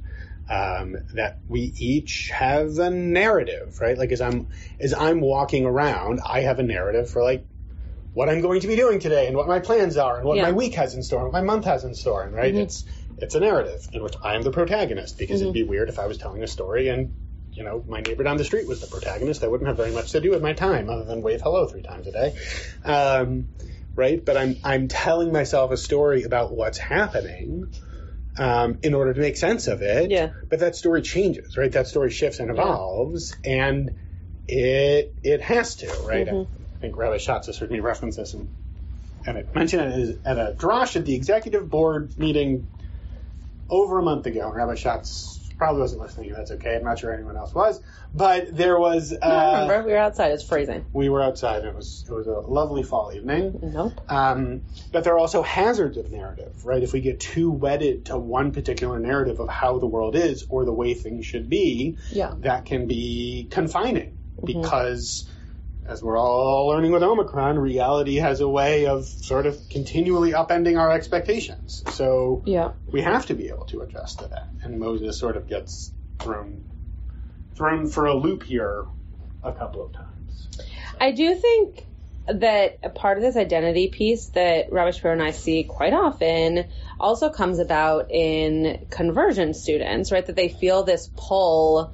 [0.49, 3.97] Um, that we each have a narrative, right?
[3.97, 4.47] Like as I'm
[4.82, 7.45] as I'm walking around, I have a narrative for like
[8.13, 10.43] what I'm going to be doing today and what my plans are and what Yeah.
[10.43, 12.54] my week has in store and what my month has in store, and right?
[12.54, 12.86] It's
[13.17, 16.08] it's a narrative in which I am the protagonist because it'd be weird if I
[16.08, 17.13] was telling a story and
[17.54, 19.43] you know my neighbor down the street was the protagonist.
[19.43, 21.82] I wouldn't have very much to do with my time other than wave hello three
[21.84, 22.34] times a day,
[22.86, 23.50] um,
[23.95, 24.24] right?
[24.26, 27.67] But I'm I'm telling myself a story about what's happening.
[28.38, 30.30] Um, in order to make sense of it, Yeah.
[30.50, 31.69] But that story changes, right?
[31.71, 33.91] That story shifts and evolves, and
[34.47, 36.28] it it has to, right?
[36.30, 36.47] I
[36.82, 38.50] think Rabbi Schatz has heard me reference this, and,
[39.26, 42.67] and it mentioned it is at a drosh at the executive board meeting
[43.70, 44.48] over a month ago.
[44.48, 46.76] And Rabbi Schatz probably wasn't listening, that's okay.
[46.76, 47.80] I'm not sure anyone else was,
[48.15, 49.13] but there was.
[49.13, 50.32] Uh, I remember we were outside.
[50.32, 50.86] It's freezing.
[50.91, 53.60] we were outside, it was it was a lovely fall evening.
[53.62, 53.94] Nope.
[54.12, 56.82] Um, but there are also hazards of narrative, right?
[56.82, 60.65] If we get too wedded to one particular narrative of how the world is or
[60.65, 62.34] the way things should be, Yeah.
[62.39, 65.30] that can be confining because,
[65.91, 70.80] as we're all learning with Omicron, reality has a way of sort of continually upending
[70.80, 71.84] our expectations.
[71.89, 72.71] So Yeah.
[72.89, 74.47] we have to be able to adjust to that.
[74.63, 76.63] And Moses sort of gets thrown
[77.56, 78.86] thrown for a loop here
[79.43, 80.47] a couple of times.
[80.99, 81.86] I do think
[82.27, 86.65] that a part of this identity piece that Rabbi Shapiro and I see quite often
[86.99, 90.25] also comes about in conversion students, right?
[90.25, 91.93] That they feel this pull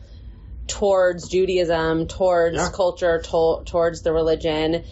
[0.67, 2.69] towards Judaism, towards Yeah.
[2.73, 4.83] culture, to- towards the religion,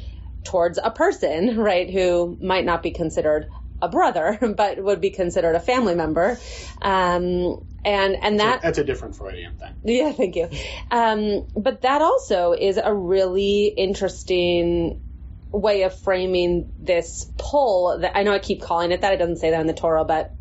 [0.43, 3.47] towards a person, right, who might not be considered
[3.81, 6.39] a brother, but would be considered a family member.
[6.81, 9.69] Um, and, and that, That's a different Freudian thing.
[9.83, 10.49] yeah, thank you.
[10.89, 14.99] Um, but that also is a really interesting
[15.51, 19.13] way of framing this pull that I know I keep calling it that.
[19.13, 20.35] It doesn't say that in the Torah, but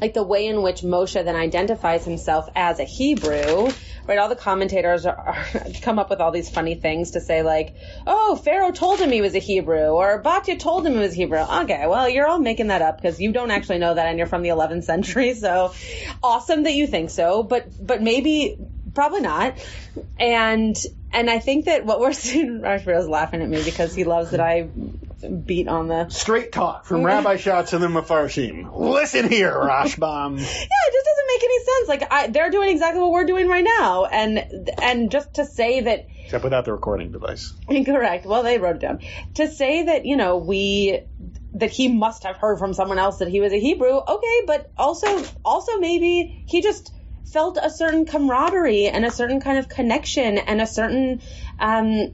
[0.00, 3.70] like the way in which Moshe then identifies himself as a Hebrew,
[4.06, 4.18] right?
[4.18, 5.46] All the commentators are, are
[5.82, 7.74] come up with all these funny things to say like,
[8.06, 11.38] oh, Pharaoh told him he was a Hebrew, or Batya told him he was Hebrew.
[11.38, 14.26] Okay, well, you're all making that up because you don't actually know that and you're
[14.26, 15.34] from the 11th century.
[15.44, 15.74] So
[16.22, 18.56] awesome that you think so, but, but maybe,
[18.94, 19.58] probably not.
[20.18, 20.76] And,
[21.12, 24.40] and I think that what we're seeing, Rashbiro's laughing at me because he loves that
[24.40, 24.68] I
[25.28, 28.70] beat on the Straight talk from Rabbi Schatz and the Mefarshim.
[28.78, 30.38] Listen here, Rashbam.
[30.38, 30.93] yeah, it just doesn't
[31.34, 31.88] make any sense.
[31.88, 34.44] Like I, they're doing exactly what we're doing right now, and
[34.82, 37.52] and just to say that Except without the recording device.
[37.68, 38.24] incorrect.
[38.26, 39.00] Well, they wrote it down.
[39.34, 41.00] To say that you know we
[41.54, 44.00] that he must have heard from someone else that he was a Hebrew.
[44.08, 46.92] Okay, but also also maybe he just
[47.24, 51.20] felt a certain camaraderie and a certain kind of connection and a certain
[51.58, 52.12] um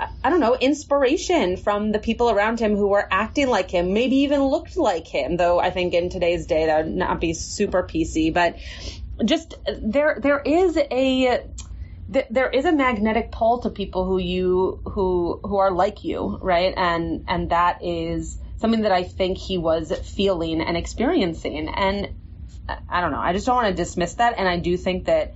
[0.00, 4.16] I- don't know, inspiration from the people around him who were acting like him, maybe
[4.16, 7.82] even looked like him, though I think in today's day that would not be super
[7.82, 8.56] PC, but
[9.24, 11.42] just there, there is a,
[12.08, 16.72] there is a magnetic pull to people who you, who, who are like you, right?
[16.76, 21.68] And, and that is something that I think he was feeling and experiencing.
[21.68, 22.08] And
[22.68, 24.34] I- I don't know, I just don't want to dismiss that.
[24.38, 25.34] And I do think that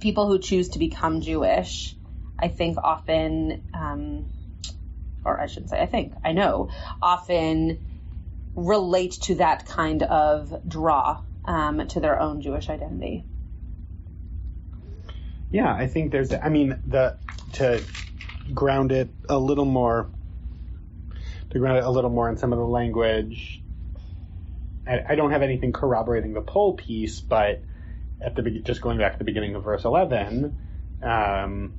[0.00, 1.96] people who choose to become Jewish,
[2.38, 4.26] I think often, um,
[5.24, 6.68] or I shouldn't say I think, I know,
[7.00, 7.78] often
[8.54, 13.24] relate to that kind of draw um, to their own Jewish identity.
[15.50, 16.32] Yeah, I think there's.
[16.32, 17.16] I mean, the
[17.54, 17.82] to
[18.52, 20.10] ground it a little more,
[21.50, 23.62] to ground it a little more in some of the language.
[24.86, 27.62] I, don't have anything corroborating the poll piece, but
[28.20, 30.58] at the just going back to the beginning of verse eleven,
[31.02, 31.72] um,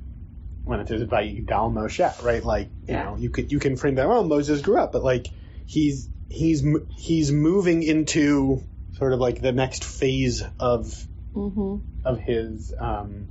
[0.66, 2.44] when it says "Vayigdal Moshe," right?
[2.44, 3.04] Like you Yeah.
[3.04, 4.08] know, you could you can frame that.
[4.08, 5.28] Well, Moses grew up, but like
[5.64, 6.62] he's he's
[6.96, 8.62] he's moving into
[8.98, 11.76] sort of like the next phase of Mm-hmm.
[12.04, 13.28] of his um,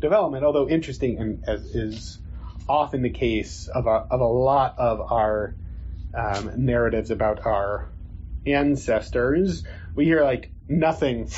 [0.00, 0.44] development.
[0.44, 2.18] Although interesting, and as is
[2.68, 5.54] often the case of a, of a lot of our
[6.12, 7.88] um, narratives about our
[8.44, 11.28] ancestors, we hear like nothing.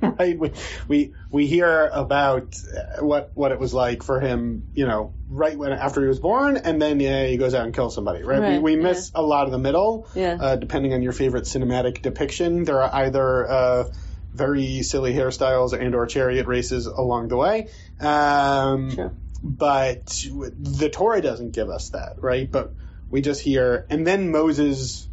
[0.18, 0.52] Right, we,
[0.86, 5.58] we we hear about uh, what what it was like for him, you know, right
[5.58, 8.22] when after he was born, and then yeah, he goes out and kills somebody.
[8.22, 10.06] Right, Right, we, we miss a lot of the middle.
[10.14, 10.36] Yeah.
[10.40, 13.84] Uh, depending on your favorite cinematic depiction, there are either uh,
[14.32, 17.68] very silly hairstyles and or chariot races along the way.
[18.00, 19.12] Um, Sure.
[19.42, 22.50] But the Torah doesn't give us that, right?
[22.50, 22.74] But
[23.08, 25.08] we just hear, and then Moses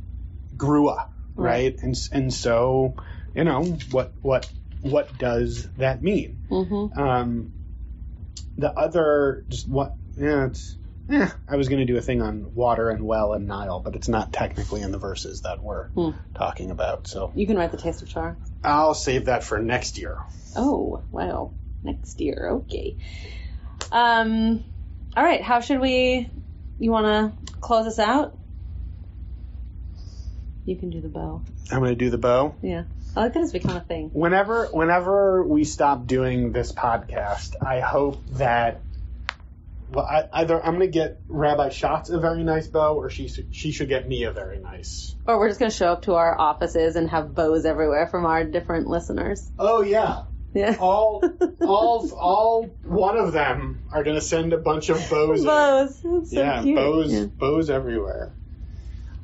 [0.57, 1.73] grew up, right?
[1.73, 1.83] Right.
[1.83, 2.95] And and so,
[3.35, 4.49] you know, what what
[4.85, 6.37] what does that mean?
[6.49, 6.99] Mm-hmm.
[6.99, 7.53] Um,
[8.57, 10.77] the other, just what, yeah, it's,
[11.09, 13.95] eh, I was going to do a thing on water and well and Nile, but
[13.95, 16.11] it's not technically in the verses that we're Hmm.
[16.35, 17.07] talking about.
[17.07, 18.37] So You can write the taste of char.
[18.63, 20.19] I'll save that for next year.
[20.55, 21.51] Oh, wow.
[21.83, 22.49] Next year.
[22.51, 22.95] Okay.
[23.91, 24.63] Um,
[25.17, 25.41] all right.
[25.41, 26.29] How should we,
[26.77, 27.05] you want
[27.41, 28.37] to close us out?
[30.63, 31.41] You can do the bow.
[31.71, 32.55] I'm going to do the bow.
[32.61, 32.83] Yeah.
[33.15, 34.09] I like that it's become a thing.
[34.13, 38.81] Whenever, whenever we stop doing this podcast, I hope that.
[39.91, 43.27] Well, I, either I'm going to get Rabbi Schatz a very nice bow, or she
[43.27, 45.15] should- she should get me a very nice.
[45.27, 48.25] Or we're just going to show up to our offices and have bows everywhere from
[48.25, 49.49] our different listeners.
[49.59, 50.75] Oh yeah, Yeah.
[50.79, 51.23] all
[51.61, 55.45] all all one of them are going to send a bunch of bows.
[55.45, 55.99] bows.
[56.01, 56.75] So yeah, cute.
[56.75, 57.25] bows, Yeah.
[57.25, 58.33] bows everywhere.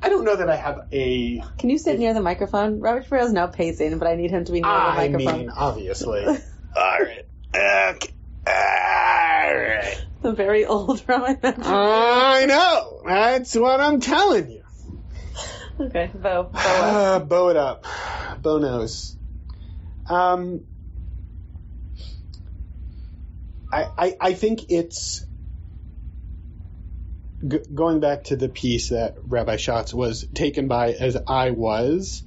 [0.02, 1.42] I don't know that I have a.
[1.58, 2.80] Can you sit near the microphone?
[2.80, 5.34] Rabbi Shapiro is now pacing, but I need him to be near I the microphone.
[5.34, 6.24] I mean, obviously.
[6.26, 6.36] all
[6.76, 7.24] right.
[7.54, 8.08] Okay.
[8.44, 10.04] All right.
[10.22, 11.38] the very old Roman.
[11.42, 13.02] I know.
[13.06, 14.62] That's what I'm telling you.
[15.80, 16.44] okay, bow.
[16.44, 16.58] Bow.
[16.60, 17.84] Uh, bow it up.
[18.42, 19.16] Bow nose.
[20.08, 20.64] Um,
[23.72, 25.24] I, I, I think it's
[27.46, 32.22] g- going back to the piece that Rabbi Schatz was taken by as I was,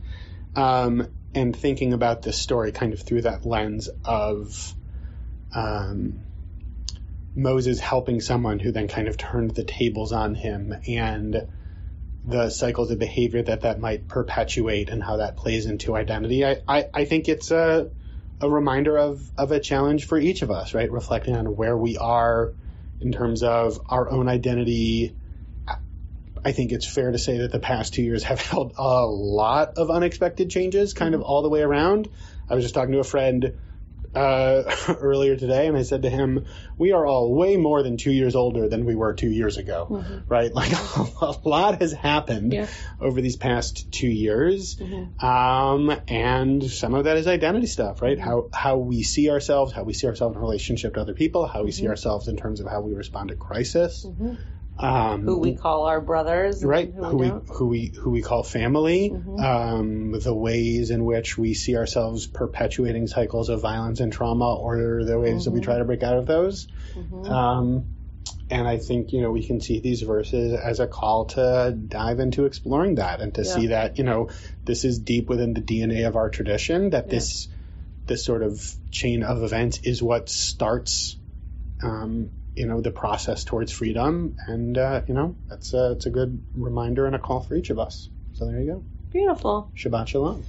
[0.55, 4.76] um, and thinking about this story kind of through that lens of
[5.53, 6.22] um,
[7.36, 11.47] Moses helping someone who then kind of turned the tables on him and
[12.24, 16.45] the cycles of behavior that that might perpetuate and how that plays into identity.
[16.45, 17.89] I, I, I think it's a,
[18.41, 20.91] a reminder of, of a challenge for each of us, right?
[20.91, 22.53] Reflecting on where we are
[23.00, 25.16] in terms of our own identity.
[26.43, 29.74] I think it's fair to say that the past two years have held a lot
[29.78, 32.10] of unexpected changes, kind of all the way around.
[32.50, 33.54] I was just talking to a friend
[34.16, 34.63] uh,
[34.99, 36.45] earlier today, and I said to him,
[36.78, 40.03] "We are all way more than two years older than we were two years ago,
[40.30, 40.51] right?
[40.55, 42.68] Like a lot has happened Yeah.
[42.99, 45.24] over these past two years, Mhm.
[45.24, 48.20] um, and some of that is identity stuff, right?
[48.20, 51.63] How how we see ourselves, how we see ourselves in relationship to other people, how
[51.63, 54.38] we see ourselves in terms of how we respond to crisis, Mhm.
[54.78, 56.63] Um, Who we call our brothers.
[56.63, 59.39] right Who, who we we who we who we call family Mhm.
[59.43, 65.03] um, the ways in which we see ourselves perpetuating cycles of violence and trauma or
[65.03, 65.63] the ways that we Mhm.
[65.63, 67.30] try to break out of those Mhm.
[67.30, 67.86] um,
[68.49, 72.19] and I think you know we can see these verses as a call to dive
[72.19, 73.55] into exploring that and to Yeah.
[73.55, 74.30] see that you know
[74.65, 77.47] this is deep within the DNA of our tradition that this
[78.07, 81.17] this sort of chain of events is what starts
[81.82, 86.10] um, you know the process towards freedom and uh, you know that's a, it's a
[86.10, 89.72] good reminder and a call for each of us so there you go Beautiful.
[89.78, 90.43] Shabbat Shalom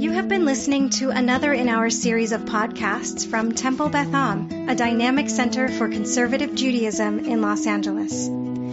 [0.00, 4.68] You have been listening to another in our series of podcasts from Temple Beth Am,
[4.68, 8.28] a dynamic center for conservative Judaism in Los Angeles.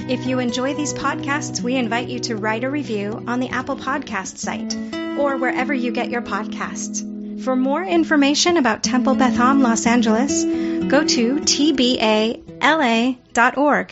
[0.10, 3.78] If you enjoy these podcasts, we invite you to write a review on the Apple
[3.78, 4.76] Podcast site
[5.18, 7.44] or wherever you get your podcasts.
[7.44, 11.40] For more information about Temple Beth Am Los Angeles, go to
[12.64, 13.92] tbala.org.